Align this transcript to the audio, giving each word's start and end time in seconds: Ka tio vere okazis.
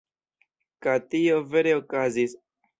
Ka 0.87 0.95
tio 1.13 1.37
vere 1.53 1.79
okazis. 1.83 2.39